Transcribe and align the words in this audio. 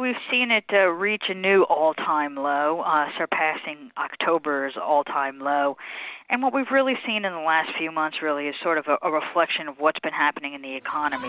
We've 0.00 0.14
seen 0.30 0.50
it 0.50 0.64
uh, 0.72 0.86
reach 0.88 1.24
a 1.28 1.34
new 1.34 1.64
all-time 1.64 2.34
low, 2.34 2.80
uh, 2.80 3.08
surpassing 3.18 3.90
October's 3.98 4.72
all-time 4.82 5.40
low. 5.40 5.76
And 6.30 6.42
what 6.42 6.54
we've 6.54 6.70
really 6.70 6.94
seen 7.06 7.26
in 7.26 7.32
the 7.34 7.40
last 7.40 7.68
few 7.76 7.92
months 7.92 8.22
really 8.22 8.46
is 8.46 8.54
sort 8.62 8.78
of 8.78 8.86
a, 8.88 8.96
a 9.02 9.10
reflection 9.10 9.68
of 9.68 9.78
what's 9.78 10.00
been 10.00 10.14
happening 10.14 10.54
in 10.54 10.62
the 10.62 10.74
economy. 10.74 11.28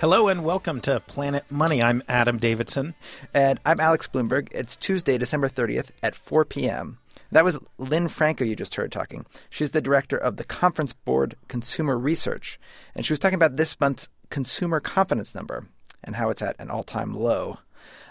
Hello 0.00 0.26
and 0.28 0.44
welcome 0.44 0.80
to 0.82 1.00
Planet 1.00 1.44
Money. 1.50 1.80
I'm 1.80 2.02
Adam 2.08 2.38
Davidson. 2.38 2.94
And 3.32 3.60
I'm 3.64 3.78
Alex 3.78 4.08
Blumberg. 4.08 4.48
It's 4.50 4.76
Tuesday, 4.76 5.16
December 5.18 5.48
30th 5.48 5.90
at 6.02 6.16
4 6.16 6.44
p.m. 6.44 6.98
That 7.30 7.44
was 7.44 7.58
Lynn 7.78 8.08
Franco 8.08 8.44
you 8.44 8.56
just 8.56 8.74
heard 8.74 8.90
talking. 8.90 9.24
She's 9.50 9.70
the 9.70 9.80
director 9.80 10.16
of 10.16 10.36
the 10.36 10.44
Conference 10.44 10.92
Board 10.92 11.36
Consumer 11.46 11.96
Research. 11.96 12.58
And 12.94 13.06
she 13.06 13.12
was 13.12 13.20
talking 13.20 13.36
about 13.36 13.56
this 13.56 13.78
month's 13.80 14.08
consumer 14.30 14.80
confidence 14.80 15.32
number 15.34 15.68
and 16.02 16.16
how 16.16 16.28
it's 16.28 16.42
at 16.42 16.56
an 16.58 16.70
all 16.70 16.82
time 16.82 17.14
low, 17.14 17.58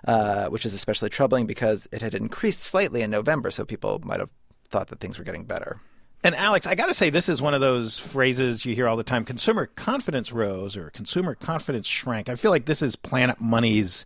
uh, 0.08 0.48
which 0.48 0.66
is 0.66 0.74
especially 0.74 1.10
troubling 1.10 1.46
because 1.46 1.88
it 1.91 2.02
had 2.02 2.16
increased 2.16 2.62
slightly 2.62 3.02
in 3.02 3.12
November, 3.12 3.52
so 3.52 3.66
people 3.66 4.00
might 4.04 4.22
have 4.22 4.32
thought 4.70 4.88
that 4.88 5.00
things 5.00 5.20
were 5.20 5.26
getting 5.26 5.44
better. 5.44 5.82
And 6.23 6.36
Alex, 6.36 6.66
I 6.66 6.76
got 6.76 6.86
to 6.86 6.94
say, 6.94 7.09
this 7.09 7.27
is 7.27 7.41
one 7.41 7.54
of 7.54 7.59
those 7.59 8.00
phrases 8.00 8.66
you 8.66 8.73
hear 8.73 8.88
all 8.88 8.95
the 8.95 9.04
time 9.04 9.26
consumer 9.26 9.66
confidence 9.66 10.32
rose 10.32 10.77
or 10.77 10.90
consumer 10.91 11.36
confidence 11.36 11.86
shrank. 11.86 12.30
I 12.30 12.36
feel 12.36 12.52
like 12.52 12.66
this 12.66 12.82
is 12.82 12.96
Planet 12.96 13.41
Money's. 13.41 14.05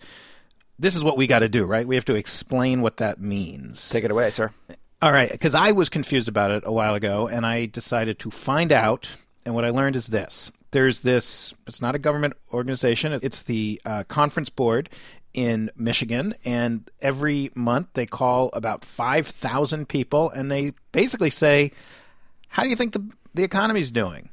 This 0.80 0.96
is 0.96 1.04
what 1.04 1.16
we 1.16 1.28
got 1.28 1.40
to 1.40 1.50
do, 1.50 1.66
right? 1.66 1.88
We 1.88 1.96
have 1.96 2.06
to 2.06 2.16
explain 2.16 2.82
what 2.82 2.98
that 2.98 3.22
means. 3.22 3.90
Take 3.90 4.04
it 4.04 4.12
away, 4.12 4.32
sir. 4.32 4.52
All 5.00 5.12
right, 5.12 5.32
because 5.32 5.54
I 5.54 5.74
was 5.74 5.90
confused 5.90 6.28
about 6.28 6.50
it 6.50 6.64
a 6.66 6.72
while 6.72 6.96
ago, 6.96 7.28
and 7.28 7.46
I 7.46 7.68
decided 7.68 8.18
to 8.20 8.32
find 8.32 8.72
out. 8.72 9.08
And 9.46 9.54
what 9.54 9.64
I 9.64 9.70
learned 9.70 9.96
is 9.96 10.08
this 10.08 10.52
there's 10.72 11.02
this, 11.02 11.54
it's 11.68 11.82
not 11.82 11.96
a 11.96 12.00
government 12.00 12.34
organization, 12.52 13.14
it's 13.14 13.44
the 13.44 13.80
uh, 13.86 14.04
conference 14.04 14.50
board 14.50 14.90
in 15.34 15.70
Michigan, 15.76 16.34
and 16.44 16.90
every 17.00 17.52
month 17.54 17.90
they 17.94 18.06
call 18.08 18.50
about 18.54 18.84
5,000 18.84 19.88
people 19.88 20.32
and 20.32 20.52
they 20.52 20.74
basically 20.92 21.30
say, 21.30 21.72
how 22.50 22.64
do 22.64 22.70
you 22.70 22.76
think 22.76 22.94
the 22.94 23.04
the 23.34 23.44
economy's 23.44 23.92
doing? 23.92 24.30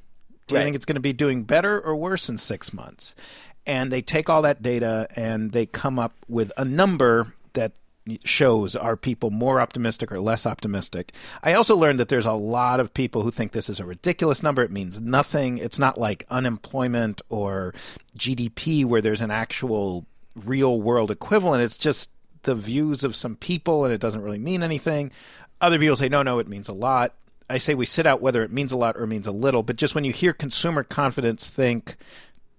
Do 0.46 0.54
you 0.54 0.58
Right. 0.58 0.64
think 0.64 0.76
it's 0.76 0.84
going 0.84 0.94
to 0.96 1.00
be 1.00 1.12
doing 1.12 1.42
better 1.44 1.80
or 1.80 1.94
worse 1.96 2.28
in 2.28 2.38
six 2.38 2.72
months? 2.72 3.14
And 3.66 3.90
they 3.90 4.02
take 4.02 4.28
all 4.28 4.42
that 4.42 4.62
data 4.62 5.06
and 5.16 5.52
they 5.52 5.64
come 5.66 5.98
up 5.98 6.12
with 6.28 6.52
a 6.56 6.64
number 6.64 7.32
that 7.54 7.72
shows 8.24 8.76
are 8.76 8.96
people 8.96 9.30
more 9.30 9.58
optimistic 9.60 10.12
or 10.12 10.20
less 10.20 10.44
optimistic. 10.44 11.12
I 11.42 11.54
also 11.54 11.74
learned 11.76 11.98
that 12.00 12.10
there's 12.10 12.26
a 12.26 12.34
lot 12.34 12.78
of 12.80 12.92
people 12.92 13.22
who 13.22 13.30
think 13.30 13.52
this 13.52 13.70
is 13.70 13.80
a 13.80 13.86
ridiculous 13.86 14.42
number. 14.42 14.62
It 14.62 14.70
means 14.70 15.00
nothing. 15.00 15.56
It's 15.56 15.78
not 15.78 15.96
like 15.98 16.26
unemployment 16.30 17.22
or 17.30 17.72
GDP 18.18 18.84
where 18.84 19.00
there's 19.00 19.22
an 19.22 19.30
actual 19.30 20.06
real 20.36 20.80
world 20.80 21.10
equivalent. 21.10 21.62
It's 21.62 21.78
just 21.78 22.10
the 22.42 22.54
views 22.54 23.04
of 23.04 23.16
some 23.16 23.36
people 23.36 23.84
and 23.86 23.94
it 23.94 24.00
doesn't 24.00 24.20
really 24.22 24.38
mean 24.38 24.62
anything. 24.62 25.10
Other 25.62 25.78
people 25.78 25.96
say, 25.96 26.08
no, 26.10 26.22
no, 26.22 26.38
it 26.38 26.48
means 26.48 26.68
a 26.68 26.74
lot. 26.74 27.14
I 27.54 27.58
say 27.58 27.74
we 27.74 27.86
sit 27.86 28.06
out 28.06 28.20
whether 28.20 28.42
it 28.42 28.50
means 28.50 28.72
a 28.72 28.76
lot 28.76 28.96
or 28.96 29.06
means 29.06 29.26
a 29.26 29.32
little, 29.32 29.62
but 29.62 29.76
just 29.76 29.94
when 29.94 30.04
you 30.04 30.12
hear 30.12 30.32
consumer 30.32 30.82
confidence, 30.82 31.48
think 31.48 31.96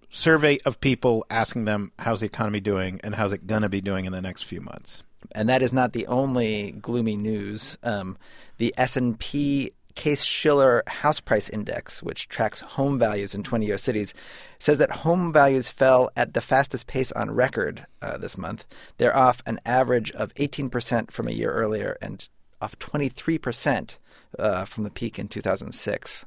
survey 0.10 0.60
of 0.66 0.80
people 0.80 1.26
asking 1.30 1.66
them 1.66 1.92
how's 2.00 2.22
the 2.22 2.26
economy 2.28 2.62
doing 2.62 3.02
and 3.04 3.14
how's 3.14 3.34
it 3.34 3.46
going 3.46 3.64
to 3.64 3.70
be 3.70 3.82
doing 3.82 4.06
in 4.06 4.14
the 4.14 4.22
next 4.22 4.44
few 4.44 4.62
months. 4.62 5.04
and 5.34 5.50
that 5.50 5.62
is 5.62 5.74
not 5.74 5.92
the 5.92 6.08
only 6.08 6.72
gloomy 6.74 7.18
news. 7.18 7.78
Um, 7.84 8.18
the 8.58 8.74
S 8.78 8.96
and 8.96 9.20
P 9.20 9.72
Case 9.96 10.24
Shiller 10.24 10.84
House 10.88 11.20
Price 11.20 11.50
Index, 11.50 12.04
which 12.04 12.28
tracks 12.28 12.60
home 12.60 13.00
values 13.00 13.34
in 13.34 13.44
20 13.44 13.66
U.S. 13.68 13.82
cities, 13.82 14.14
says 14.60 14.78
that 14.78 14.92
home 14.92 15.34
values 15.34 15.72
fell 15.72 16.10
at 16.16 16.34
the 16.34 16.42
fastest 16.42 16.86
pace 16.88 17.12
on 17.14 17.32
record 17.32 17.86
uh, 18.02 18.18
this 18.18 18.38
month. 18.38 18.66
They're 18.98 19.16
off 19.16 19.42
an 19.46 19.60
average 19.66 20.12
of 20.12 20.34
18% 20.36 21.12
from 21.12 21.28
a 21.28 21.32
year 21.32 21.52
earlier 21.52 21.98
and 22.02 22.28
off 22.66 22.78
23% 22.80 23.98
uh, 24.40 24.66
from 24.66 24.84
the 24.84 24.90
peak 24.90 25.20
in 25.20 25.28
2006. 25.28 26.26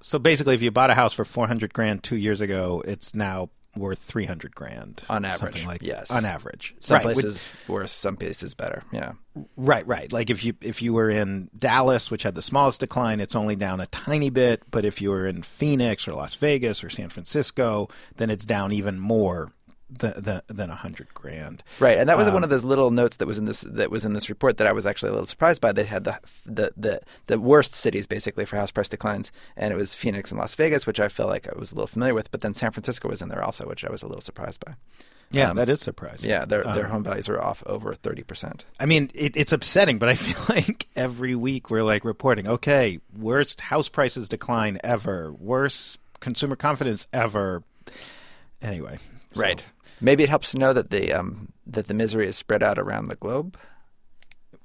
So 0.00 0.18
basically, 0.18 0.54
if 0.54 0.62
you 0.62 0.70
bought 0.70 0.90
a 0.90 0.94
house 0.94 1.12
for 1.12 1.24
400 1.24 1.72
grand 1.74 2.02
two 2.02 2.16
years 2.16 2.40
ago, 2.40 2.82
it's 2.86 3.14
now 3.14 3.50
worth 3.76 3.98
300 3.98 4.54
grand 4.54 5.02
On 5.10 5.24
average, 5.24 5.40
something 5.40 5.66
like 5.66 5.82
yes. 5.82 6.10
on 6.10 6.24
average. 6.24 6.74
Some 6.80 6.96
right, 6.96 7.06
which- 7.06 7.16
places 7.16 7.46
worse, 7.68 7.92
some 7.92 8.16
places 8.16 8.54
better. 8.54 8.82
Yeah. 8.90 9.12
Right, 9.56 9.86
right. 9.86 10.10
Like 10.10 10.30
if 10.30 10.42
you 10.44 10.54
if 10.62 10.80
you 10.80 10.94
were 10.94 11.10
in 11.10 11.50
Dallas, 11.56 12.10
which 12.10 12.22
had 12.22 12.34
the 12.34 12.40
smallest 12.40 12.80
decline, 12.80 13.20
it's 13.20 13.34
only 13.34 13.54
down 13.54 13.80
a 13.80 13.86
tiny 13.86 14.30
bit. 14.30 14.62
But 14.70 14.86
if 14.86 15.02
you 15.02 15.10
were 15.10 15.26
in 15.26 15.42
Phoenix 15.42 16.08
or 16.08 16.14
Las 16.14 16.34
Vegas 16.36 16.82
or 16.82 16.88
San 16.88 17.10
Francisco, 17.10 17.88
then 18.16 18.30
it's 18.30 18.46
down 18.46 18.72
even 18.72 18.98
more 18.98 19.52
than 19.88 20.40
than, 20.48 20.70
a 20.70 20.74
hundred 20.74 21.14
grand. 21.14 21.62
Right, 21.78 21.96
and 21.98 22.08
that 22.08 22.16
was 22.18 22.28
Um, 22.28 22.34
one 22.34 22.44
of 22.44 22.50
those 22.50 22.64
little 22.64 22.90
notes 22.90 23.18
that 23.18 23.26
was 23.26 23.38
in 23.38 23.44
this 23.44 23.60
that 23.60 23.90
was 23.90 24.04
in 24.04 24.12
this 24.14 24.28
report 24.28 24.56
that 24.58 24.66
I 24.66 24.72
was 24.72 24.84
actually 24.86 25.10
a 25.10 25.12
little 25.12 25.26
surprised 25.26 25.60
by. 25.60 25.72
They 25.72 25.84
had 25.84 26.04
the 26.04 26.18
the 26.44 26.72
the, 26.76 27.00
the 27.28 27.38
worst 27.40 27.74
cities 27.74 28.06
basically 28.06 28.44
for 28.44 28.56
house 28.56 28.70
price 28.72 28.88
declines, 28.88 29.30
and 29.56 29.72
it 29.72 29.76
was 29.76 29.94
Phoenix 29.94 30.30
and 30.32 30.38
Las 30.40 30.54
Vegas, 30.56 30.86
which 30.86 30.98
I 31.00 31.08
feel 31.08 31.26
like 31.26 31.48
I 31.48 31.58
was 31.58 31.70
a 31.72 31.74
little 31.74 31.86
familiar 31.86 32.14
with. 32.14 32.30
But 32.30 32.40
then 32.40 32.54
San 32.54 32.72
Francisco 32.72 33.08
was 33.08 33.22
in 33.22 33.28
there 33.28 33.42
also, 33.44 33.66
which 33.66 33.84
I 33.84 33.90
was 33.90 34.02
a 34.02 34.06
little 34.08 34.20
surprised 34.22 34.64
by. 34.64 34.74
Yeah, 35.32 35.50
Um, 35.50 35.56
that 35.56 35.68
is 35.68 35.80
surprising. 35.80 36.30
Yeah, 36.30 36.44
their 36.44 36.62
their 36.62 36.84
Um, 36.86 36.90
home 36.90 37.02
values 37.04 37.28
are 37.28 37.40
off 37.40 37.62
over 37.66 37.94
thirty 37.94 38.22
percent. 38.22 38.64
I 38.80 38.86
mean, 38.86 39.10
it, 39.14 39.36
it's 39.36 39.52
upsetting, 39.52 39.98
but 39.98 40.08
I 40.08 40.14
feel 40.26 40.38
like 40.48 40.86
every 40.96 41.34
week 41.34 41.70
we're 41.70 41.82
like 41.82 42.04
reporting, 42.04 42.48
okay, 42.48 42.98
worst 43.16 43.60
house 43.60 43.88
prices 43.88 44.28
decline 44.28 44.78
ever, 44.84 45.32
worst 45.32 45.98
consumer 46.20 46.56
confidence 46.56 47.06
ever. 47.12 47.62
Anyway, 48.62 48.98
so- 49.34 49.40
Right. 49.40 49.64
Maybe 50.00 50.22
it 50.24 50.28
helps 50.28 50.50
to 50.52 50.58
know 50.58 50.72
that 50.72 50.90
the 50.90 51.12
um, 51.12 51.52
that 51.66 51.86
the 51.86 51.94
misery 51.94 52.26
is 52.28 52.36
spread 52.36 52.62
out 52.62 52.78
around 52.78 53.06
the 53.06 53.16
globe. 53.16 53.56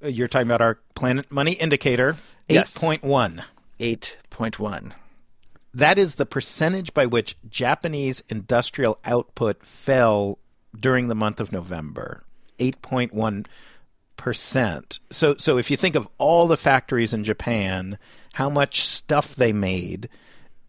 Uh, 0.04 0.08
You're 0.08 0.28
talking 0.28 0.48
about 0.48 0.62
our 0.62 0.80
Planet 0.96 1.32
Money 1.32 1.54
indicator, 1.54 2.18
eight 2.50 2.56
Yes. 2.56 2.78
point 2.78 3.04
one. 3.04 3.44
Eight 3.80 4.18
point 4.30 4.60
one. 4.60 4.94
That 5.74 5.98
is 5.98 6.16
the 6.16 6.26
percentage 6.26 6.94
by 6.94 7.06
which 7.06 7.38
Japanese 7.50 8.22
industrial 8.30 8.98
output 9.06 9.66
fell 9.66 10.38
during 10.78 11.08
the 11.08 11.16
month 11.16 11.40
of 11.40 11.54
November. 11.54 12.24
8.1%. 12.60 15.00
So 15.10 15.36
so 15.38 15.58
if 15.58 15.72
you 15.72 15.78
think 15.78 15.96
of 15.96 16.08
all 16.18 16.48
the 16.48 16.58
factories 16.58 17.14
in 17.14 17.24
Japan, 17.24 17.98
how 18.34 18.50
much 18.50 18.86
stuff 18.86 19.34
they 19.36 19.54
made, 19.54 20.10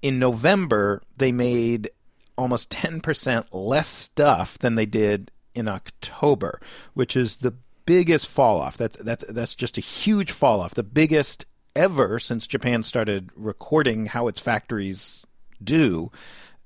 in 0.00 0.18
November 0.18 1.02
they 1.16 1.32
made 1.32 1.90
almost 2.37 2.70
10% 2.70 3.47
less 3.53 3.88
stuff 3.88 4.59
than 4.59 4.75
they 4.75 4.87
did 4.87 5.31
in 5.54 5.69
October, 5.69 6.60
which 6.94 7.16
is 7.16 7.37
the 7.37 7.54
biggest 7.84 8.26
fall 8.26 8.60
off. 8.60 8.76
That's 8.76 8.97
that's 9.03 9.25
that's 9.28 9.54
just 9.54 9.78
a 9.78 9.82
huge 9.82 10.32
fall 10.32 10.60
off, 10.60 10.75
the 10.75 10.82
biggest 10.82 11.44
ever 11.75 12.19
since 12.19 12.47
Japan 12.47 12.82
started 12.82 13.31
recording 13.34 14.06
how 14.06 14.28
its 14.28 14.41
factories 14.41 15.26
do. 15.62 16.10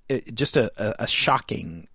It, 0.08 0.34
just 0.34 0.56
a, 0.56 0.70
a, 0.76 1.04
a 1.04 1.06
shocking 1.06 1.88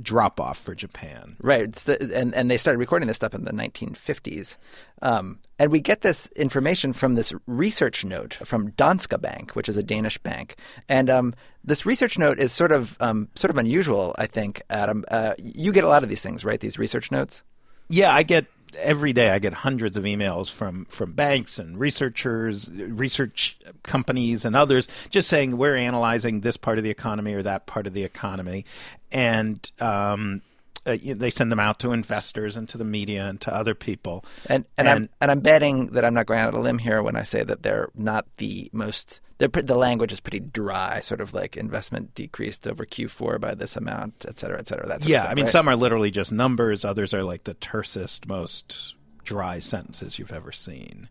drop 0.00 0.40
off 0.40 0.58
for 0.58 0.74
Japan. 0.74 1.36
Right, 1.40 1.62
it's 1.62 1.84
the, 1.84 2.14
and 2.14 2.34
and 2.34 2.50
they 2.50 2.56
started 2.56 2.78
recording 2.78 3.08
this 3.08 3.16
stuff 3.16 3.34
in 3.34 3.44
the 3.44 3.52
1950s, 3.52 4.56
um, 5.02 5.38
and 5.58 5.70
we 5.70 5.80
get 5.80 6.02
this 6.02 6.28
information 6.36 6.92
from 6.92 7.14
this 7.14 7.32
research 7.46 8.04
note 8.04 8.34
from 8.44 8.72
Danske 8.72 9.20
Bank, 9.20 9.52
which 9.52 9.68
is 9.68 9.76
a 9.76 9.82
Danish 9.82 10.18
bank, 10.18 10.56
and 10.88 11.10
um, 11.10 11.34
this 11.64 11.84
research 11.84 12.18
note 12.18 12.38
is 12.38 12.52
sort 12.52 12.72
of 12.72 12.96
um, 13.00 13.28
sort 13.34 13.50
of 13.50 13.56
unusual. 13.56 14.14
I 14.18 14.26
think, 14.26 14.62
Adam, 14.70 15.04
uh, 15.08 15.34
you 15.38 15.72
get 15.72 15.84
a 15.84 15.88
lot 15.88 16.02
of 16.02 16.08
these 16.08 16.22
things, 16.22 16.44
right? 16.44 16.60
These 16.60 16.78
research 16.78 17.10
notes. 17.10 17.42
Yeah, 17.88 18.14
I 18.14 18.22
get 18.22 18.46
every 18.76 19.12
day. 19.12 19.30
I 19.30 19.38
get 19.38 19.52
hundreds 19.52 19.96
of 19.96 20.04
emails 20.04 20.50
from 20.50 20.84
from 20.86 21.12
banks 21.12 21.58
and 21.58 21.78
researchers, 21.78 22.68
research 22.70 23.56
companies, 23.82 24.44
and 24.44 24.54
others, 24.56 24.88
just 25.10 25.28
saying 25.28 25.56
we're 25.56 25.76
analyzing 25.76 26.40
this 26.40 26.56
part 26.56 26.78
of 26.78 26.84
the 26.84 26.90
economy 26.90 27.34
or 27.34 27.42
that 27.42 27.66
part 27.66 27.86
of 27.86 27.94
the 27.94 28.04
economy, 28.04 28.64
and 29.12 29.70
um, 29.80 30.42
uh, 30.86 30.96
they 31.02 31.30
send 31.30 31.52
them 31.52 31.60
out 31.60 31.78
to 31.80 31.92
investors 31.92 32.56
and 32.56 32.68
to 32.68 32.78
the 32.78 32.84
media 32.84 33.26
and 33.28 33.40
to 33.42 33.54
other 33.54 33.74
people. 33.74 34.24
And 34.46 34.64
and, 34.78 34.88
I'm 34.88 35.08
and 35.20 35.30
I'm 35.30 35.40
betting 35.40 35.88
that 35.88 36.04
I'm 36.04 36.14
not 36.14 36.26
going 36.26 36.40
out 36.40 36.54
on 36.54 36.60
a 36.60 36.62
limb 36.62 36.78
here 36.78 37.02
when 37.02 37.16
I 37.16 37.22
say 37.22 37.42
that 37.44 37.62
they're 37.62 37.90
not 37.94 38.26
the 38.38 38.68
most. 38.72 39.20
They're, 39.38 39.48
the 39.48 39.74
language 39.74 40.12
is 40.12 40.20
pretty 40.20 40.40
dry, 40.40 41.00
sort 41.00 41.20
of 41.22 41.32
like 41.32 41.56
investment 41.56 42.14
decreased 42.14 42.66
over 42.68 42.84
Q4 42.84 43.40
by 43.40 43.54
this 43.54 43.74
amount, 43.74 44.26
et 44.28 44.38
cetera, 44.38 44.58
et 44.58 44.68
cetera. 44.68 44.86
That's 44.86 45.06
yeah, 45.08 45.24
I 45.24 45.34
mean, 45.34 45.46
some 45.46 45.66
are 45.68 45.76
literally 45.76 46.10
just 46.10 46.30
numbers. 46.30 46.84
Others 46.84 47.14
are 47.14 47.22
like 47.22 47.44
the 47.44 47.54
tersest, 47.54 48.26
most 48.28 48.94
dry 49.24 49.58
sentences 49.58 50.18
you've 50.18 50.32
ever 50.32 50.52
seen. 50.52 51.08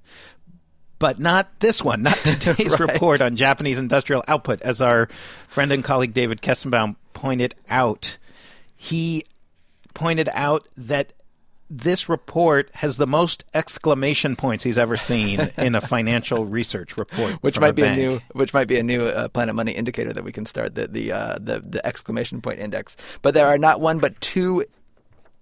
But 1.00 1.18
not 1.20 1.60
this 1.60 1.82
one, 1.82 2.04
not 2.04 2.16
today's 2.24 2.72
Right. 2.72 2.80
report 2.80 3.22
on 3.22 3.36
Japanese 3.36 3.80
industrial 3.80 4.24
output. 4.28 4.62
As 4.62 4.82
our 4.82 5.08
friend 5.48 5.72
and 5.72 5.84
colleague 5.84 6.14
David 6.14 6.42
Kestenbaum 6.42 6.98
pointed 7.14 7.56
out, 7.70 8.18
he 8.76 9.26
pointed 9.94 10.30
out 10.34 10.68
that 10.78 11.14
this 11.70 12.10
report 12.10 12.72
has 12.76 12.98
the 12.98 13.06
most 13.06 13.44
exclamation 13.54 14.36
points 14.36 14.64
he's 14.64 14.78
ever 14.78 14.98
seen 14.98 15.40
in 15.58 15.76
a 15.76 15.82
financial 15.82 16.46
research 16.46 16.98
report, 16.98 17.36
which 17.42 17.60
might 17.60 17.70
a 17.70 17.74
be 17.74 17.82
bank. 17.84 17.98
a 18.00 18.02
new, 18.02 18.20
which 18.34 18.54
might 18.54 18.68
be 18.68 18.80
a 18.80 18.84
new 18.84 19.04
uh, 19.04 19.28
Planet 19.28 19.54
Money 19.54 19.74
indicator 19.74 20.12
that 20.12 20.24
we 20.24 20.32
can 20.32 20.46
start 20.46 20.76
the 20.76 20.88
the, 20.88 21.12
uh, 21.12 21.38
the 21.40 21.60
the 21.60 21.86
exclamation 21.86 22.42
point 22.42 22.60
index. 22.60 22.98
But 23.22 23.36
there 23.36 23.46
are 23.48 23.60
not 23.60 23.82
one 23.82 24.00
but 24.00 24.20
two 24.20 24.66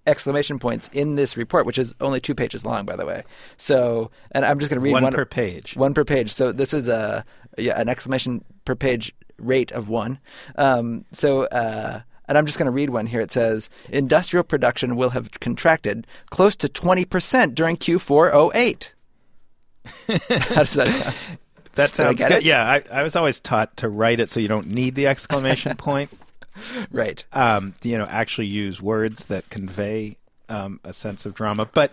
exclamation 0.06 0.58
points 0.58 0.88
in 0.92 1.14
this 1.16 1.36
report, 1.36 1.66
which 1.66 1.78
is 1.78 1.94
only 2.00 2.20
two 2.20 2.34
pages 2.34 2.64
long, 2.64 2.84
by 2.84 2.96
the 2.96 3.06
way. 3.06 3.24
So, 3.56 4.10
and 4.32 4.44
I'm 4.44 4.58
just 4.58 4.70
going 4.70 4.80
to 4.80 4.84
read 4.84 4.92
one, 4.92 5.04
one 5.04 5.12
per 5.12 5.24
page. 5.24 5.76
One 5.76 5.94
per 5.94 6.04
page. 6.04 6.32
So 6.32 6.52
this 6.52 6.74
is 6.74 6.88
a 6.88 7.24
yeah 7.56 7.80
an 7.80 7.88
exclamation 7.88 8.44
per 8.66 8.74
page 8.74 9.14
rate 9.38 9.72
of 9.72 9.88
one. 9.88 10.18
Um, 10.56 11.06
so. 11.10 11.44
Uh, 11.44 12.00
and 12.28 12.38
I'm 12.38 12.46
just 12.46 12.58
going 12.58 12.66
to 12.66 12.72
read 12.72 12.90
one 12.90 13.06
here. 13.06 13.20
It 13.20 13.32
says 13.32 13.70
industrial 13.90 14.44
production 14.44 14.96
will 14.96 15.10
have 15.10 15.30
contracted 15.40 16.06
close 16.30 16.54
to 16.56 16.68
20% 16.68 17.54
during 17.54 17.76
Q4 17.76 18.54
08. 18.54 18.94
How 19.84 20.62
does 20.62 20.74
that 20.74 20.88
sound? 20.88 21.38
That 21.74 21.94
sounds 21.94 22.20
good. 22.20 22.32
it? 22.32 22.42
Yeah, 22.42 22.64
I, 22.64 22.82
I 22.92 23.02
was 23.02 23.14
always 23.16 23.40
taught 23.40 23.76
to 23.78 23.88
write 23.88 24.18
it 24.20 24.28
so 24.28 24.40
you 24.40 24.48
don't 24.48 24.66
need 24.66 24.94
the 24.94 25.06
exclamation 25.06 25.76
point. 25.78 26.10
Right. 26.90 27.24
Um, 27.32 27.74
you 27.82 27.96
know, 27.96 28.04
actually 28.04 28.48
use 28.48 28.82
words 28.82 29.26
that 29.26 29.48
convey 29.48 30.16
um, 30.48 30.80
a 30.82 30.92
sense 30.92 31.24
of 31.24 31.34
drama, 31.34 31.68
but 31.72 31.92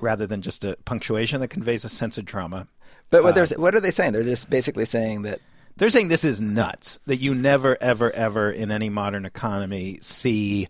rather 0.00 0.26
than 0.26 0.42
just 0.42 0.64
a 0.64 0.76
punctuation 0.84 1.40
that 1.40 1.48
conveys 1.48 1.84
a 1.84 1.88
sense 1.88 2.18
of 2.18 2.26
drama. 2.26 2.66
But 3.10 3.22
what, 3.24 3.34
they're, 3.34 3.46
what 3.58 3.74
are 3.74 3.80
they 3.80 3.90
saying? 3.90 4.12
They're 4.12 4.22
just 4.22 4.50
basically 4.50 4.84
saying 4.84 5.22
that 5.22 5.40
They're 5.76 5.90
saying 5.90 6.08
this 6.08 6.24
is 6.24 6.40
nuts. 6.40 6.98
That 7.06 7.16
you 7.16 7.34
never, 7.34 7.76
ever, 7.80 8.10
ever 8.10 8.50
in 8.50 8.70
any 8.70 8.88
modern 8.88 9.24
economy 9.24 9.98
see. 10.00 10.68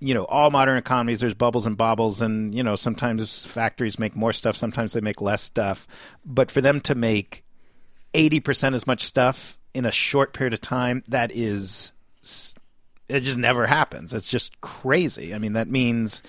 You 0.00 0.12
know, 0.12 0.24
all 0.24 0.50
modern 0.50 0.76
economies, 0.76 1.20
there's 1.20 1.34
bubbles 1.34 1.64
and 1.64 1.78
bobbles, 1.78 2.20
and 2.20 2.54
you 2.54 2.62
know, 2.62 2.76
sometimes 2.76 3.46
factories 3.46 3.98
make 3.98 4.14
more 4.14 4.34
stuff, 4.34 4.54
sometimes 4.54 4.92
they 4.92 5.00
make 5.00 5.22
less 5.22 5.40
stuff. 5.40 5.86
But 6.26 6.50
for 6.50 6.60
them 6.60 6.80
to 6.82 6.94
make 6.94 7.44
eighty 8.12 8.40
percent 8.40 8.74
as 8.74 8.86
much 8.86 9.04
stuff 9.04 9.56
in 9.72 9.86
a 9.86 9.92
short 9.92 10.34
period 10.34 10.52
of 10.52 10.60
time, 10.60 11.04
that 11.08 11.32
is, 11.32 11.92
it 13.08 13.20
just 13.20 13.38
never 13.38 13.66
happens. 13.66 14.12
It's 14.12 14.28
just 14.28 14.60
crazy. 14.60 15.34
I 15.34 15.38
mean, 15.38 15.54
that 15.54 15.68
means 15.68 16.22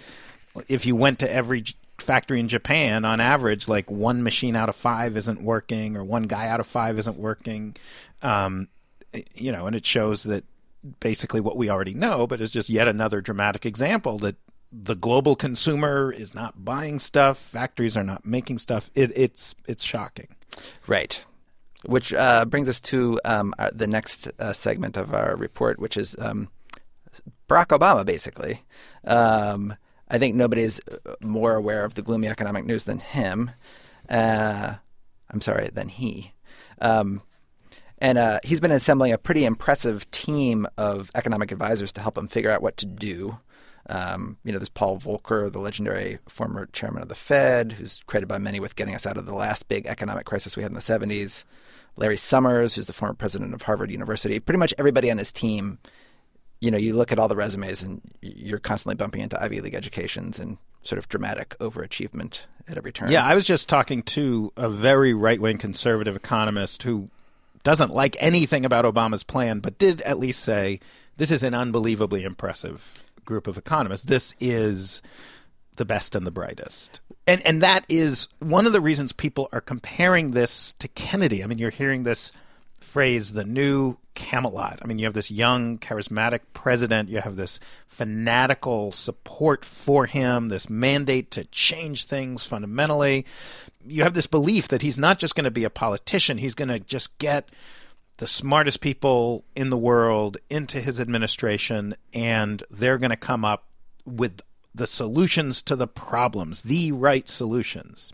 if 0.70 0.86
you 0.86 0.96
went 0.96 1.20
to 1.20 1.30
every 1.30 1.66
factory 1.98 2.40
in 2.40 2.48
Japan, 2.48 3.06
on 3.06 3.20
average, 3.20 3.68
like 3.68 3.90
one 3.90 4.24
machine 4.24 4.56
out 4.56 4.70
of 4.70 4.76
five 4.76 5.18
isn't 5.18 5.42
working, 5.42 5.96
or 5.98 6.04
one 6.04 6.24
guy 6.24 6.48
out 6.48 6.60
of 6.60 6.68
five 6.68 7.00
isn't 7.00 7.18
working. 7.18 7.76
Um, 8.22 8.68
you 9.34 9.52
know, 9.52 9.68
and 9.68 9.76
it 9.76 9.86
shows 9.86 10.24
that 10.24 10.44
basically 11.00 11.42
what 11.42 11.58
we 11.58 11.70
already 11.70 11.94
know, 11.94 12.28
but 12.28 12.42
it's 12.42 12.52
just 12.52 12.70
yet 12.70 12.88
another 12.88 13.22
dramatic 13.22 13.66
example 13.66 14.18
that 14.20 14.36
the 14.72 14.96
global 14.96 15.36
consumer 15.36 16.12
is 16.12 16.36
not 16.36 16.66
buying 16.66 17.00
stuff, 17.00 17.38
factories 17.38 17.96
are 17.96 18.04
not 18.04 18.26
making 18.26 18.58
stuff. 18.58 18.92
It, 18.94 19.12
it's 19.16 19.56
it's 19.68 19.84
shocking. 19.84 20.28
Right. 20.88 21.24
Which 21.86 22.14
uh, 22.14 22.46
brings 22.46 22.68
us 22.68 22.82
to 22.82 23.20
um, 23.26 23.54
our, 23.58 23.72
the 23.72 23.88
next 23.88 24.30
uh, 24.40 24.54
segment 24.54 24.98
of 24.98 25.14
our 25.14 25.36
report, 25.36 25.80
which 25.80 25.98
is 25.98 26.16
um, 26.20 26.50
Barack 27.48 27.68
Obama, 27.68 28.06
basically. 28.06 28.64
Um, 29.06 29.76
I 30.08 30.20
think 30.20 30.36
nobody's 30.36 30.80
more 31.22 31.56
aware 31.56 31.84
of 31.84 31.96
the 31.96 32.02
gloomy 32.02 32.28
economic 32.28 32.66
news 32.66 32.86
than 32.86 33.00
him. 33.00 33.52
Uh, 34.08 34.76
I'm 35.32 35.42
sorry, 35.42 35.70
than 35.74 35.90
he. 35.90 36.34
Um, 36.80 37.22
and 37.98 38.18
uh, 38.18 38.40
he's 38.44 38.60
been 38.60 38.72
assembling 38.72 39.14
a 39.14 39.18
pretty 39.18 39.46
impressive 39.46 40.10
team 40.12 40.68
of 40.78 41.10
economic 41.16 41.52
advisors 41.52 41.92
to 41.94 42.02
help 42.02 42.18
him 42.18 42.28
figure 42.28 42.52
out 42.52 42.62
what 42.62 42.78
to 42.78 42.86
do. 42.86 43.40
Um, 43.88 44.38
you 44.44 44.52
know, 44.52 44.58
there's 44.58 44.70
Paul 44.70 44.98
Volcker, 44.98 45.52
the 45.52 45.60
legendary 45.60 46.20
former 46.28 46.66
chairman 46.68 47.04
of 47.04 47.08
the 47.08 47.16
Fed, 47.16 47.74
who's 47.74 48.02
credited 48.08 48.28
by 48.28 48.40
many 48.40 48.60
with 48.60 48.76
getting 48.76 48.96
us 48.96 49.06
out 49.06 49.18
of 49.18 49.26
the 49.26 49.36
last 49.36 49.68
big 49.70 49.86
economic 49.86 50.26
crisis 50.26 50.58
we 50.58 50.64
had 50.64 50.72
in 50.72 50.76
the 50.76 50.82
70s. 50.82 51.46
Larry 51.96 52.18
Summers, 52.18 52.76
who's 52.76 52.88
the 52.88 52.94
former 52.94 53.14
president 53.14 53.54
of 53.54 53.62
Harvard 53.62 53.92
University. 53.92 54.40
Pretty 54.40 54.60
much 54.60 54.74
everybody 54.78 55.10
on 55.10 55.18
his 55.18 55.32
team 55.32 55.80
you 56.66 56.72
know, 56.72 56.78
you 56.78 56.96
look 56.96 57.12
at 57.12 57.20
all 57.20 57.28
the 57.28 57.36
resumes 57.36 57.84
and 57.84 58.02
you're 58.22 58.60
constantly 58.60 58.96
bumping 58.96 59.22
into 59.22 59.42
Ivy 59.42 59.62
League 59.62 59.76
educations 59.76 60.40
and 60.40 60.58
sort 60.82 60.98
of 60.98 61.08
dramatic 61.08 61.56
overachievement 61.60 62.46
at 62.68 62.78
every 62.78 62.92
turn. 62.92 63.12
Yeah, 63.12 63.24
I 63.24 63.36
was 63.36 63.46
just 63.46 63.70
talking 63.70 64.02
to 64.04 64.52
a 64.58 64.70
very 64.70 65.14
right 65.14 65.40
wing 65.40 65.60
conservative 65.60 66.16
economist 66.16 66.84
who 66.84 67.10
doesn't 67.64 67.92
like 67.92 68.16
anything 68.20 68.66
about 68.66 68.86
Obama's 68.86 69.24
plan, 69.24 69.60
but 69.60 69.78
did 69.78 70.02
at 70.02 70.20
least 70.20 70.40
say 70.40 70.80
this 71.18 71.32
is 71.32 71.44
an 71.44 71.54
unbelievably 71.54 72.24
impressive 72.24 73.04
group 73.26 73.48
of 73.48 73.58
economists. 73.58 74.06
This 74.06 74.34
is 74.40 75.02
the 75.76 75.86
best 75.86 76.16
and 76.16 76.26
the 76.26 76.32
brightest. 76.32 77.00
And 77.28 77.42
and 77.46 77.62
that 77.62 77.86
is 77.90 78.28
one 78.40 78.66
of 78.66 78.74
the 78.74 78.82
reasons 78.82 79.12
people 79.12 79.50
are 79.52 79.62
comparing 79.62 80.32
this 80.32 80.74
to 80.76 80.88
Kennedy. 80.88 81.44
I 81.44 81.48
mean, 81.48 81.58
you're 81.58 81.70
hearing 81.70 82.04
this 82.04 82.32
phrase 82.96 83.34
the 83.34 83.44
new 83.44 83.98
Camelot. 84.14 84.80
I 84.82 84.88
mean, 84.88 85.00
you 85.00 85.06
have 85.06 85.14
this 85.14 85.30
young, 85.30 85.78
charismatic 85.80 86.40
president, 86.54 87.10
you 87.10 87.20
have 87.20 87.36
this 87.36 87.60
fanatical 87.90 88.94
support 88.94 89.66
for 89.66 90.06
him, 90.06 90.48
this 90.48 90.70
mandate 90.70 91.30
to 91.32 91.44
change 91.44 92.06
things 92.06 92.46
fundamentally. 92.46 93.26
You 93.86 94.04
have 94.04 94.14
this 94.14 94.28
belief 94.28 94.70
that 94.70 94.82
he's 94.82 94.98
not 94.98 95.20
just 95.20 95.36
going 95.36 95.44
to 95.44 95.52
be 95.52 95.66
a 95.66 95.70
politician, 95.70 96.38
he's 96.38 96.56
going 96.56 96.70
to 96.70 96.80
just 96.80 97.18
get 97.18 97.50
the 98.16 98.28
smartest 98.28 98.80
people 98.80 99.44
in 99.58 99.72
the 99.72 99.78
world 99.78 100.38
into 100.50 100.80
his 100.80 100.98
administration, 100.98 101.96
and 102.14 102.64
they're 102.72 102.98
going 102.98 103.10
to 103.10 103.18
come 103.18 103.44
up 103.44 103.66
with 104.06 104.40
the 104.74 104.88
solutions 104.88 105.62
to 105.64 105.76
the 105.76 105.86
problems, 105.86 106.62
the 106.62 106.94
right 106.94 107.28
solutions. 107.28 108.14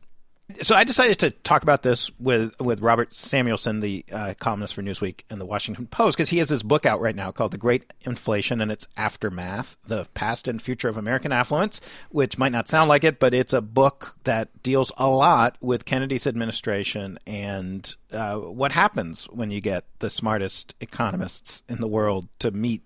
So 0.62 0.76
I 0.76 0.84
decided 0.84 1.20
to 1.20 1.32
talk 1.32 1.64
about 1.64 1.84
this 1.84 2.12
with 2.20 2.60
with 2.60 2.82
Robert 2.82 3.14
Samuelson, 3.14 3.80
the 3.80 4.06
uh, 4.12 4.34
columnist 4.40 4.74
for 4.74 4.82
Newsweek 4.82 5.22
and 5.30 5.40
the 5.40 5.46
Washington 5.46 5.88
Post, 5.88 6.18
because 6.18 6.30
he 6.30 6.38
has 6.40 6.50
this 6.50 6.64
book 6.64 6.86
out 6.86 7.02
right 7.02 7.16
now 7.16 7.32
called 7.32 7.52
"The 7.52 7.58
Great 7.58 7.94
Inflation 8.02 8.62
and 8.62 8.72
Its 8.72 8.88
Aftermath: 8.98 9.78
The 9.86 10.08
Past 10.14 10.48
and 10.48 10.62
Future 10.62 10.90
of 10.90 10.98
American 10.98 11.32
Affluence," 11.32 11.82
which 12.10 12.38
might 12.38 12.52
not 12.52 12.68
sound 12.68 12.90
like 12.90 13.04
it, 13.04 13.20
but 13.20 13.34
it's 13.34 13.54
a 13.54 13.62
book 13.62 14.16
that 14.24 14.64
deals 14.64 14.92
a 14.98 15.10
lot 15.10 15.58
with 15.62 15.86
Kennedy's 15.86 16.28
administration 16.28 17.20
and 17.26 17.96
uh, 18.12 18.36
what 18.36 18.72
happens 18.72 19.26
when 19.26 19.52
you 19.52 19.62
get 19.62 19.86
the 20.00 20.10
smartest 20.10 20.76
economists 20.80 21.64
in 21.70 21.80
the 21.82 21.88
world 21.88 22.28
to 22.40 22.52
meet 22.52 22.82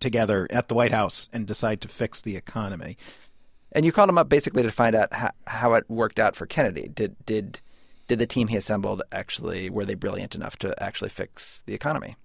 together 0.00 0.46
at 0.50 0.68
the 0.68 0.74
White 0.74 0.92
House 0.92 1.28
and 1.32 1.46
decide 1.46 1.80
to 1.82 1.88
fix 1.88 2.20
the 2.20 2.36
economy. 2.36 2.96
And 3.72 3.84
you 3.84 3.92
called 3.92 4.08
him 4.08 4.18
up 4.18 4.28
basically 4.28 4.62
to 4.62 4.70
find 4.70 4.96
out 4.96 5.12
how, 5.12 5.30
how 5.46 5.74
it 5.74 5.84
worked 5.88 6.18
out 6.18 6.36
for 6.36 6.46
Kennedy. 6.46 6.88
Did 6.88 7.16
did 7.24 7.60
did 8.08 8.18
the 8.18 8.26
team 8.26 8.48
he 8.48 8.56
assembled 8.56 9.02
actually 9.12 9.70
were 9.70 9.84
they 9.84 9.94
brilliant 9.94 10.34
enough 10.34 10.56
to 10.58 10.82
actually 10.82 11.10
fix 11.10 11.62
the 11.66 11.74
economy? 11.74 12.16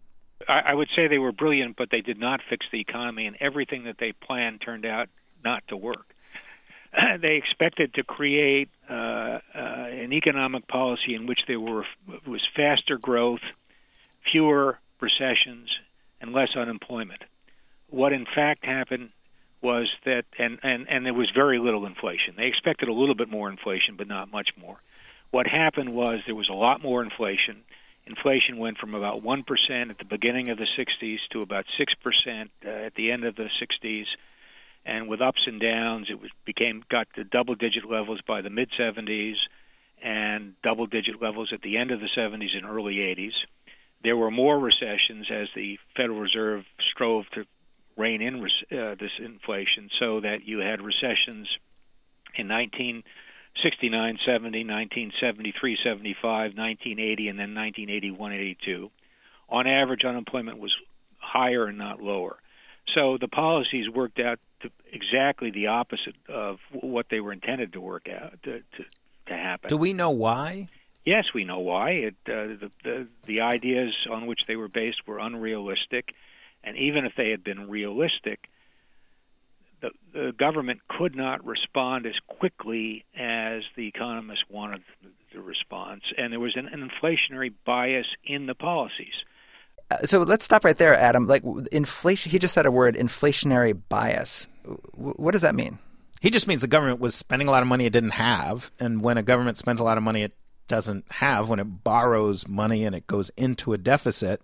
I, 0.47 0.59
I 0.67 0.73
would 0.73 0.89
say 0.95 1.07
they 1.07 1.19
were 1.19 1.31
brilliant, 1.31 1.75
but 1.77 1.89
they 1.91 2.01
did 2.01 2.19
not 2.19 2.41
fix 2.49 2.65
the 2.71 2.79
economy, 2.79 3.25
and 3.27 3.35
everything 3.39 3.83
that 3.85 3.97
they 3.99 4.11
planned 4.11 4.61
turned 4.61 4.85
out 4.85 5.09
not 5.43 5.63
to 5.67 5.77
work. 5.77 6.13
they 7.21 7.35
expected 7.35 7.93
to 7.95 8.03
create 8.03 8.69
uh, 8.89 8.93
uh, 8.93 9.39
an 9.53 10.13
economic 10.13 10.67
policy 10.67 11.13
in 11.13 11.27
which 11.27 11.41
there 11.47 11.59
were 11.59 11.85
was 12.25 12.41
faster 12.55 12.97
growth, 12.97 13.41
fewer 14.31 14.79
recessions, 14.99 15.69
and 16.21 16.33
less 16.33 16.49
unemployment. 16.55 17.21
What 17.89 18.13
in 18.13 18.25
fact 18.25 18.65
happened 18.65 19.11
was 19.61 19.89
that 20.05 20.23
and, 20.37 20.59
and, 20.63 20.87
and 20.89 21.05
there 21.05 21.13
was 21.13 21.29
very 21.33 21.59
little 21.59 21.85
inflation. 21.85 22.35
They 22.37 22.45
expected 22.45 22.89
a 22.89 22.93
little 22.93 23.15
bit 23.15 23.29
more 23.29 23.49
inflation, 23.49 23.95
but 23.97 24.07
not 24.07 24.31
much 24.31 24.49
more. 24.59 24.77
What 25.31 25.47
happened 25.47 25.93
was 25.93 26.19
there 26.25 26.35
was 26.35 26.49
a 26.49 26.53
lot 26.53 26.81
more 26.81 27.03
inflation. 27.03 27.63
Inflation 28.05 28.57
went 28.57 28.77
from 28.77 28.93
about 28.93 29.23
1% 29.23 29.89
at 29.89 29.97
the 29.97 30.05
beginning 30.05 30.49
of 30.49 30.57
the 30.57 30.67
60s 30.77 31.17
to 31.31 31.41
about 31.41 31.65
6% 31.79 32.49
uh, 32.65 32.69
at 32.69 32.93
the 32.95 33.11
end 33.11 33.25
of 33.25 33.35
the 33.35 33.49
60s. 33.61 34.05
And 34.85 35.07
with 35.07 35.21
ups 35.21 35.41
and 35.47 35.59
downs, 35.59 36.07
it 36.09 36.19
became 36.45 36.83
got 36.89 37.07
to 37.15 37.23
double 37.23 37.55
digit 37.55 37.89
levels 37.89 38.21
by 38.27 38.41
the 38.41 38.51
mid 38.51 38.69
70s 38.79 39.35
and 40.03 40.53
double 40.61 40.85
digit 40.85 41.19
levels 41.19 41.51
at 41.51 41.61
the 41.63 41.77
end 41.77 41.89
of 41.89 41.99
the 41.99 42.09
70s 42.15 42.55
and 42.55 42.65
early 42.65 42.97
80s. 42.97 43.33
There 44.03 44.15
were 44.15 44.29
more 44.29 44.59
recessions 44.59 45.27
as 45.31 45.47
the 45.55 45.79
Federal 45.97 46.19
Reserve 46.19 46.63
strove 46.91 47.25
to 47.33 47.45
rein 47.97 48.21
in 48.21 48.43
uh, 48.43 48.95
this 48.99 49.11
inflation 49.19 49.89
so 49.99 50.21
that 50.21 50.45
you 50.45 50.59
had 50.59 50.81
recessions 50.81 51.47
in 52.37 52.47
1969, 52.47 54.19
70, 54.25 54.59
1973, 54.59 55.77
75, 55.83 56.23
1980, 56.55 57.27
and 57.29 57.39
then 57.39 57.55
1981, 57.55 58.31
82. 58.33 58.91
On 59.49 59.67
average, 59.67 60.03
unemployment 60.03 60.59
was 60.59 60.75
higher 61.17 61.65
and 61.65 61.77
not 61.77 62.01
lower. 62.01 62.37
So 62.93 63.17
the 63.19 63.27
policies 63.27 63.89
worked 63.89 64.19
out 64.19 64.39
to 64.61 64.69
exactly 64.91 65.51
the 65.51 65.67
opposite 65.67 66.15
of 66.29 66.59
what 66.71 67.07
they 67.09 67.19
were 67.19 67.33
intended 67.33 67.73
to 67.73 67.81
work 67.81 68.07
out 68.09 68.41
to, 68.43 68.59
to, 68.59 68.83
to 69.27 69.33
happen. 69.33 69.69
Do 69.69 69.77
we 69.77 69.93
know 69.93 70.11
why? 70.11 70.69
Yes, 71.05 71.25
we 71.33 71.43
know 71.43 71.59
why. 71.59 71.91
It, 71.91 72.15
uh, 72.27 72.31
the, 72.31 72.71
the 72.83 73.07
the 73.27 73.41
ideas 73.41 73.93
on 74.09 74.25
which 74.25 74.41
they 74.47 74.55
were 74.55 74.67
based 74.67 75.05
were 75.05 75.19
unrealistic 75.19 76.15
and 76.65 76.77
even 76.77 77.05
if 77.05 77.13
they 77.15 77.29
had 77.29 77.43
been 77.43 77.69
realistic, 77.69 78.49
the, 79.81 79.91
the 80.13 80.31
government 80.37 80.81
could 80.87 81.15
not 81.15 81.45
respond 81.45 82.05
as 82.05 82.15
quickly 82.27 83.05
as 83.17 83.63
the 83.75 83.87
economists 83.87 84.43
wanted 84.49 84.81
the 85.33 85.41
response, 85.41 86.03
and 86.17 86.33
there 86.33 86.39
was 86.39 86.55
an, 86.55 86.67
an 86.67 86.89
inflationary 86.89 87.53
bias 87.65 88.07
in 88.23 88.47
the 88.47 88.55
policies. 88.55 89.13
Uh, 89.91 89.97
so 90.03 90.23
let's 90.23 90.45
stop 90.45 90.65
right 90.65 90.77
there, 90.77 90.95
Adam. 90.95 91.27
Like 91.27 91.43
inflation, 91.71 92.31
he 92.31 92.39
just 92.39 92.53
said 92.53 92.65
a 92.65 92.71
word, 92.71 92.95
inflationary 92.95 93.79
bias. 93.89 94.47
What 94.93 95.31
does 95.31 95.41
that 95.41 95.55
mean? 95.55 95.77
He 96.21 96.31
just 96.31 96.47
means 96.47 96.61
the 96.61 96.67
government 96.67 96.99
was 96.99 97.13
spending 97.13 97.47
a 97.47 97.51
lot 97.51 97.61
of 97.61 97.67
money 97.67 97.85
it 97.85 97.93
didn't 97.93 98.11
have, 98.11 98.71
and 98.79 99.03
when 99.03 99.17
a 99.17 99.23
government 99.23 99.57
spends 99.57 99.79
a 99.79 99.83
lot 99.83 99.97
of 99.97 100.03
money 100.03 100.23
it 100.23 100.33
doesn't 100.67 101.05
have, 101.11 101.49
when 101.49 101.59
it 101.59 101.83
borrows 101.83 102.47
money 102.47 102.85
and 102.85 102.95
it 102.95 103.05
goes 103.05 103.29
into 103.37 103.73
a 103.73 103.77
deficit, 103.77 104.41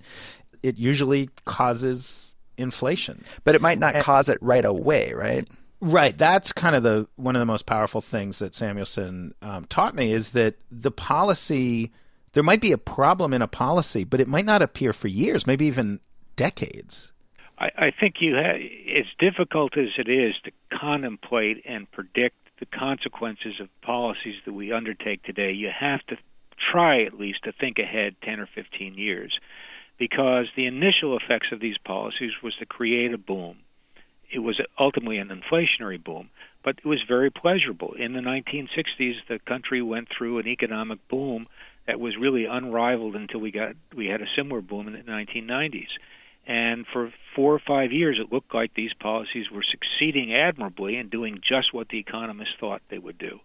it 0.63 0.77
usually 0.77 1.30
causes 1.46 2.36
inflation. 2.58 3.24
But 3.44 3.56
it 3.56 3.62
might 3.62 3.80
not 3.80 3.96
and, 3.96 4.03
cause 4.03 4.30
it 4.30 4.38
right 4.41 4.65
away, 4.65 5.13
right? 5.13 5.48
Right. 5.80 6.15
That's 6.15 6.51
kind 6.51 6.75
of 6.75 6.84
the 6.84 7.08
one 7.15 7.36
of 7.36 7.39
the 7.39 7.46
most 7.46 7.65
powerful 7.65 8.01
things 8.01 8.39
that 8.39 8.53
Samuelson 8.53 9.34
um, 9.41 9.65
taught 9.65 9.96
me 9.96 10.13
is 10.13 10.32
that 10.32 10.56
the 10.70 10.91
policy 10.91 11.91
there 12.34 12.44
might 12.44 12.62
be 12.62 12.72
a 12.72 12.77
problem 12.77 13.34
in 13.34 13.41
a 13.41 13.48
policy, 13.48 14.03
but 14.03 14.22
it 14.22 14.27
might 14.27 14.46
not 14.46 14.62
appear 14.62 14.94
for 14.94 15.08
years, 15.08 15.46
maybe 15.46 15.65
even 15.65 16.00
decades. 16.36 17.12
I, 17.58 17.72
I 17.77 17.91
think 17.91 18.15
you 18.20 18.36
have, 18.36 18.56
as 18.56 19.06
difficult 19.20 19.77
as 19.77 19.89
it 19.98 20.10
is 20.10 20.36
to 20.46 20.51
contemplate 20.77 21.63
and 21.65 21.91
predict 21.91 22.38
the 22.60 22.65
consequences 22.65 23.60
of 23.60 23.68
policies 23.82 24.36
that 24.46 24.53
we 24.53 24.72
undertake 24.72 25.24
today, 25.24 25.51
you 25.51 25.70
have 25.77 26.01
to 26.08 26.18
try 26.72 27.03
at 27.03 27.20
least 27.20 27.44
to 27.44 27.51
think 27.51 27.80
ahead 27.80 28.15
10 28.24 28.39
or 28.39 28.48
15 28.53 28.94
years 28.94 29.38
because 30.01 30.48
the 30.55 30.65
initial 30.65 31.15
effects 31.15 31.50
of 31.51 31.60
these 31.60 31.77
policies 31.77 32.31
was 32.41 32.55
to 32.55 32.65
create 32.65 33.13
a 33.13 33.20
boom. 33.20 33.58
It 34.31 34.39
was 34.39 34.60
ultimately 34.79 35.20
an 35.20 35.29
inflationary 35.29 36.03
boom, 36.03 36.31
but 36.63 36.79
it 36.79 36.88
was 36.88 37.03
very 37.08 37.29
pleasurable. 37.29 37.93
In 37.93 38.13
the 38.13 38.20
1960s, 38.20 39.17
the 39.29 39.38
country 39.46 39.79
went 39.79 40.08
through 40.10 40.39
an 40.39 40.48
economic 40.48 41.08
boom 41.08 41.46
that 41.86 42.00
was 42.00 42.17
really 42.17 42.46
unrivaled 42.46 43.15
until 43.15 43.41
we 43.41 43.51
got 43.51 43.75
we 43.96 44.08
had 44.08 44.24
a 44.24 44.36
similar 44.36 44.60
boom 44.60 44.88
in 44.88 44.93
the 44.93 45.12
1990s. 45.12 45.91
And 46.48 46.88
for 46.91 47.13
four 47.36 47.53
or 47.53 47.60
five 47.60 47.91
years, 47.91 48.17
it 48.20 48.34
looked 48.34 48.55
like 48.55 48.74
these 48.74 48.96
policies 49.00 49.51
were 49.51 49.62
succeeding 49.62 50.34
admirably 50.34 50.96
and 50.96 51.12
doing 51.12 51.41
just 51.48 51.75
what 51.75 51.89
the 51.89 52.00
economists 52.00 52.55
thought 52.60 52.81
they 52.89 52.98
would 52.98 53.20
do. 53.20 53.39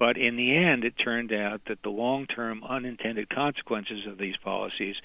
But 0.00 0.16
in 0.16 0.34
the 0.34 0.56
end, 0.56 0.82
it 0.82 0.94
turned 0.98 1.32
out 1.32 1.60
that 1.68 1.82
the 1.84 1.90
long 1.90 2.26
term 2.26 2.64
unintended 2.64 3.30
consequences 3.30 4.04
of 4.08 4.18
these 4.18 4.36
policies 4.42 4.96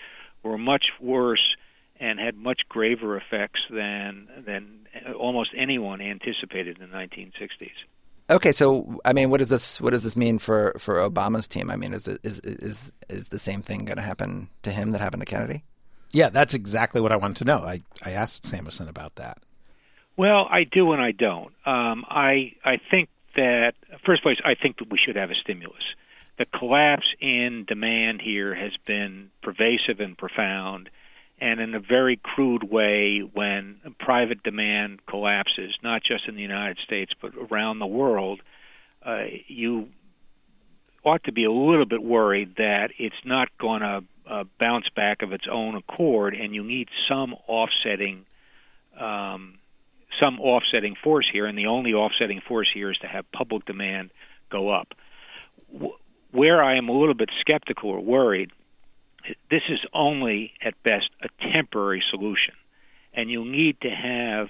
were 0.48 0.58
much 0.58 0.86
worse 1.02 1.56
and 2.00 2.20
had 2.20 2.36
much 2.36 2.62
graver 2.70 3.18
effects 3.18 3.60
than 3.70 4.28
than 4.46 4.88
almost 5.20 5.52
anyone 5.56 6.02
anticipated 6.02 6.80
in 6.80 6.90
the 6.90 6.98
1960s. 6.98 7.72
Okay, 8.30 8.52
so 8.52 9.00
I 9.06 9.14
mean, 9.14 9.30
what 9.30 9.38
does 9.38 9.50
this 9.50 9.80
what 9.80 9.92
does 9.92 10.04
this 10.04 10.16
mean 10.16 10.38
for, 10.38 10.76
for 10.78 10.96
Obama's 10.96 11.48
team? 11.48 11.72
I 11.72 11.76
mean, 11.76 11.94
is 11.94 12.08
it, 12.08 12.20
is 12.24 12.40
is 12.40 12.92
is 13.10 13.30
the 13.30 13.40
same 13.40 13.62
thing 13.62 13.86
going 13.86 13.98
to 13.98 14.04
happen 14.04 14.50
to 14.64 14.72
him 14.72 14.92
that 14.92 15.02
happened 15.02 15.22
to 15.22 15.26
Kennedy? 15.26 15.64
Yeah, 16.12 16.30
that's 16.30 16.54
exactly 16.54 17.02
what 17.02 17.12
I 17.12 17.16
wanted 17.16 17.38
to 17.38 17.46
know. 17.46 17.60
I 17.60 17.82
I 18.04 18.12
asked 18.12 18.46
Samuelson 18.46 18.90
about 18.90 19.16
that. 19.16 19.38
Well, 20.18 20.48
I 20.50 20.64
do 20.64 20.92
and 20.92 21.02
I 21.02 21.12
don't. 21.12 21.54
Um, 21.66 22.04
I 22.10 22.54
I 22.66 22.80
think 22.92 23.10
that 23.36 23.74
first 24.06 24.24
place, 24.24 24.38
I 24.44 24.56
think 24.56 24.80
that 24.80 24.92
we 24.92 24.98
should 24.98 25.16
have 25.16 25.30
a 25.30 25.36
stimulus 25.36 25.84
the 26.38 26.46
collapse 26.46 27.08
in 27.20 27.66
demand 27.68 28.22
here 28.22 28.54
has 28.54 28.72
been 28.86 29.32
pervasive 29.42 30.00
and 30.00 30.18
profound. 30.18 30.90
And 31.40 31.60
in 31.60 31.76
a 31.76 31.80
very 31.80 32.20
crude 32.22 32.64
way, 32.64 33.20
when 33.20 33.80
private 34.00 34.42
demand 34.44 35.06
collapses, 35.08 35.76
not 35.84 36.02
just 36.04 36.28
in 36.28 36.36
the 36.36 36.42
United 36.42 36.78
States, 36.84 37.12
but 37.22 37.34
around 37.36 37.80
the 37.80 37.88
world, 37.88 38.42
uh, 39.06 39.26
you 39.48 39.90
ought 41.04 41.24
to 41.26 41.32
be 41.32 41.44
a 41.44 41.52
little 41.52 41.86
bit 41.86 42.04
worried 42.04 42.56
that 42.58 42.90
it's 42.98 43.16
not 43.24 43.50
going 43.60 43.82
to 43.82 44.04
uh, 44.28 44.44
bounce 44.60 44.90
back 44.96 45.22
of 45.22 45.32
its 45.32 45.46
own 45.50 45.76
accord, 45.76 46.34
and 46.34 46.54
you 46.54 46.64
need 46.64 46.90
some 47.08 47.34
offsetting, 47.48 48.26
um, 49.00 49.60
some 50.20 50.40
offsetting 50.40 50.96
force 51.04 51.28
here. 51.32 51.46
And 51.46 51.58
the 51.58 51.68
only 51.68 51.94
offsetting 51.94 52.42
force 52.48 52.70
here 52.74 52.92
is 52.92 52.98
to 53.00 53.08
have 53.08 53.32
public 53.32 53.66
demand 53.66 54.10
go 54.50 54.70
up 54.70 54.88
where 56.32 56.64
I 56.64 56.78
am 56.78 56.90
a 56.90 56.98
little 56.98 57.16
bit 57.16 57.30
skeptical 57.40 57.90
or 57.90 58.00
worried, 58.00 58.52
this 59.50 59.64
is 59.70 59.80
only 59.94 60.54
at 60.62 60.82
best 60.84 61.10
a 61.22 61.28
temporary 61.54 62.04
solution, 62.10 62.54
and 63.14 63.30
you'll 63.30 63.46
need 63.46 63.80
to 63.82 63.90
have 63.90 64.48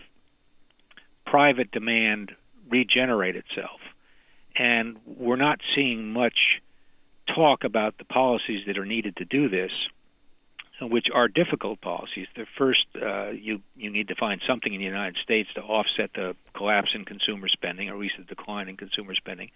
private 1.25 1.71
demand 1.71 2.31
regenerate 2.69 3.35
itself. 3.35 3.79
And 4.55 4.97
we're 5.05 5.35
not 5.35 5.59
seeing 5.75 6.11
much 6.11 6.61
talk 7.33 7.63
about 7.63 7.97
the 7.97 8.05
policies 8.05 8.65
that 8.67 8.77
are 8.77 8.85
needed 8.85 9.17
to 9.17 9.25
do 9.25 9.49
this, 9.49 9.71
which 10.81 11.07
are 11.13 11.27
difficult 11.27 11.81
policies. 11.81 12.27
The 12.35 12.45
first, 12.57 12.85
uh, 13.01 13.29
you 13.29 13.61
you 13.75 13.89
need 13.89 14.09
to 14.09 14.15
find 14.15 14.41
something 14.47 14.71
in 14.71 14.79
the 14.79 14.85
United 14.85 15.17
States 15.23 15.49
to 15.55 15.61
offset 15.61 16.11
the 16.13 16.35
collapse 16.53 16.89
in 16.93 17.05
consumer 17.05 17.47
spending, 17.47 17.89
or 17.89 17.93
at 17.93 17.99
least 17.99 18.15
the 18.17 18.23
decline 18.23 18.67
in 18.69 18.77
consumer 18.77 19.15
spending. 19.15 19.49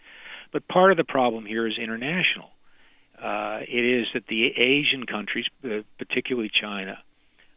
But 0.52 0.68
part 0.68 0.92
of 0.92 0.98
the 0.98 1.04
problem 1.04 1.46
here 1.46 1.68
is 1.68 1.78
international. 1.78 2.50
Uh, 3.22 3.60
it 3.62 3.86
is 3.86 4.08
that 4.14 4.26
the 4.28 4.48
Asian 4.58 5.06
countries, 5.06 5.46
uh, 5.64 5.82
particularly 6.00 6.50
China, 6.50 6.98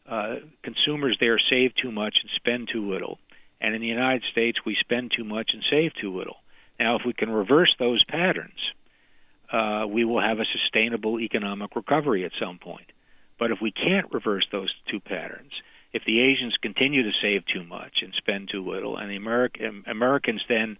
uh, 0.06 0.36
consumers 0.62 1.16
there 1.18 1.38
save 1.38 1.74
too 1.74 1.90
much 1.90 2.18
and 2.20 2.30
spend 2.36 2.68
too 2.70 2.90
little. 2.90 3.18
And 3.60 3.74
in 3.74 3.80
the 3.80 3.86
United 3.86 4.24
States, 4.30 4.58
we 4.66 4.76
spend 4.78 5.12
too 5.16 5.24
much 5.24 5.52
and 5.54 5.64
save 5.70 5.94
too 5.94 6.14
little. 6.14 6.36
Now, 6.78 6.96
if 6.96 7.02
we 7.06 7.14
can 7.14 7.30
reverse 7.30 7.74
those 7.78 8.04
patterns, 8.04 8.58
uh, 9.50 9.86
we 9.88 10.04
will 10.04 10.20
have 10.20 10.38
a 10.38 10.44
sustainable 10.44 11.18
economic 11.18 11.74
recovery 11.76 12.24
at 12.24 12.32
some 12.38 12.58
point. 12.58 12.90
But 13.38 13.50
if 13.50 13.58
we 13.60 13.72
can't 13.72 14.12
reverse 14.12 14.46
those 14.52 14.72
two 14.90 15.00
patterns, 15.00 15.52
if 15.92 16.04
the 16.04 16.20
Asians 16.20 16.56
continue 16.60 17.02
to 17.04 17.12
save 17.22 17.44
too 17.46 17.64
much 17.64 18.02
and 18.02 18.12
spend 18.14 18.48
too 18.50 18.68
little, 18.68 18.96
and 18.96 19.10
the 19.10 19.16
American 19.16 19.84
Americans 19.86 20.42
then 20.48 20.76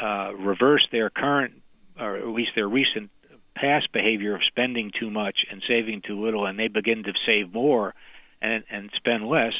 uh, 0.00 0.32
reverse 0.34 0.86
their 0.92 1.10
current, 1.10 1.62
or 1.98 2.16
at 2.16 2.26
least 2.28 2.52
their 2.54 2.68
recent 2.68 3.10
past 3.54 3.92
behavior 3.92 4.34
of 4.34 4.42
spending 4.46 4.90
too 4.98 5.10
much 5.10 5.44
and 5.50 5.62
saving 5.66 6.02
too 6.06 6.22
little, 6.22 6.46
and 6.46 6.58
they 6.58 6.68
begin 6.68 7.02
to 7.04 7.12
save 7.26 7.52
more 7.52 7.94
and, 8.40 8.64
and 8.70 8.90
spend 8.96 9.26
less, 9.26 9.52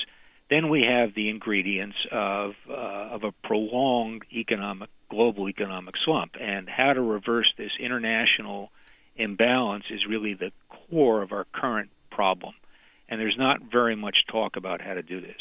then 0.51 0.69
we 0.69 0.83
have 0.83 1.15
the 1.15 1.31
ingredients 1.31 1.97
of 2.11 2.53
uh, 2.69 2.73
of 2.73 3.25
a 3.25 3.33
prolonged 3.45 4.23
economic 4.33 4.91
global 5.09 5.49
economic 5.49 5.95
slump. 6.05 6.33
And 6.41 6.69
how 6.69 6.93
to 6.93 7.01
reverse 7.01 7.53
this 7.57 7.73
international 7.81 8.71
imbalance 9.17 9.85
is 9.91 10.01
really 10.09 10.35
the 10.35 10.53
core 10.91 11.23
of 11.23 11.33
our 11.33 11.47
current 11.53 11.91
problem. 12.14 12.54
And 13.09 13.21
there's 13.21 13.37
not 13.38 13.61
very 13.71 13.97
much 13.97 14.16
talk 14.31 14.57
about 14.57 14.81
how 14.81 14.95
to 14.95 15.02
do 15.02 15.21
this. 15.21 15.40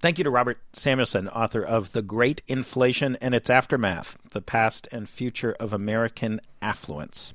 Thank 0.00 0.18
you 0.18 0.24
to 0.24 0.30
Robert 0.30 0.58
Samuelson, 0.72 1.28
author 1.28 1.62
of 1.62 1.92
The 1.92 2.02
Great 2.02 2.42
Inflation 2.46 3.16
and 3.20 3.34
Its 3.34 3.50
Aftermath 3.50 4.16
The 4.30 4.40
Past 4.40 4.86
and 4.92 5.08
Future 5.08 5.56
of 5.58 5.72
American 5.72 6.40
Affluence. 6.62 7.34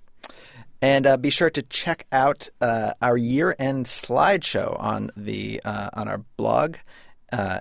And 0.81 1.05
uh, 1.05 1.17
be 1.17 1.29
sure 1.29 1.49
to 1.49 1.61
check 1.61 2.05
out 2.11 2.49
uh, 2.61 2.93
our 3.01 3.17
year-end 3.17 3.85
slideshow 3.85 4.79
on 4.79 5.11
the 5.15 5.61
uh, 5.63 5.89
on 5.93 6.07
our 6.07 6.19
blog, 6.37 6.75
uh, 7.31 7.59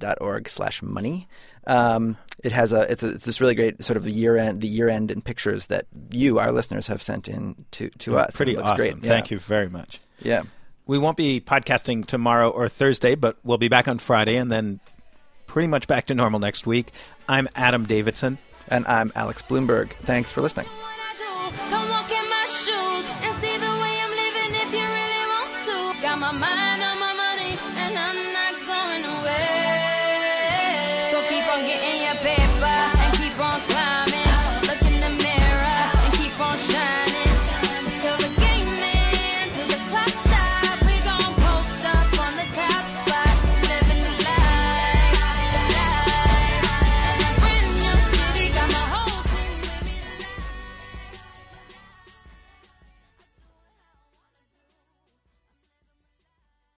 npr.org/money. 0.00 1.28
Um, 1.66 2.16
it 2.42 2.52
has 2.52 2.72
a 2.72 2.90
it's, 2.90 3.02
a 3.02 3.10
it's 3.10 3.24
this 3.26 3.40
really 3.40 3.54
great 3.54 3.84
sort 3.84 3.96
of 3.96 4.08
year-end 4.08 4.60
the 4.60 4.68
year-end 4.68 5.10
and 5.10 5.24
pictures 5.24 5.66
that 5.66 5.86
you 6.10 6.38
our 6.38 6.52
listeners 6.52 6.86
have 6.86 7.02
sent 7.02 7.28
in 7.28 7.66
to 7.72 7.90
to 7.90 8.18
us. 8.18 8.36
Pretty 8.36 8.56
awesome. 8.56 8.76
Great. 8.76 8.96
Yeah. 9.02 9.08
Thank 9.08 9.30
you 9.30 9.38
very 9.38 9.68
much. 9.68 10.00
Yeah. 10.22 10.42
We 10.86 10.98
won't 10.98 11.16
be 11.16 11.40
podcasting 11.40 12.06
tomorrow 12.06 12.50
or 12.50 12.68
Thursday, 12.68 13.14
but 13.14 13.38
we'll 13.44 13.58
be 13.58 13.68
back 13.68 13.86
on 13.86 13.98
Friday 13.98 14.36
and 14.36 14.50
then 14.50 14.80
pretty 15.46 15.68
much 15.68 15.86
back 15.86 16.06
to 16.06 16.14
normal 16.14 16.40
next 16.40 16.66
week. 16.66 16.90
I'm 17.28 17.48
Adam 17.54 17.84
Davidson. 17.84 18.38
And 18.68 18.86
I'm 18.86 19.12
Alex 19.14 19.42
Blumberg. 19.42 19.92
Thanks 20.02 20.30
for 20.30 20.40
listening. 20.40 20.66